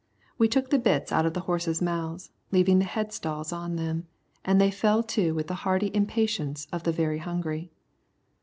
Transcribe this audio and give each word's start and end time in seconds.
We 0.39 0.47
took 0.47 0.71
the 0.71 0.79
bits 0.79 1.11
out 1.11 1.27
of 1.27 1.35
the 1.35 1.41
horses' 1.41 1.79
mouths, 1.79 2.31
leaving 2.49 2.79
the 2.79 2.85
headstalls 2.85 3.53
on 3.53 3.75
them, 3.75 4.07
and 4.43 4.59
they 4.59 4.71
fell 4.71 5.03
to 5.03 5.35
with 5.35 5.45
the 5.45 5.53
hearty 5.61 5.91
impatience 5.93 6.65
of 6.71 6.81
the 6.81 6.91
very 6.91 7.19
hungry. 7.19 7.69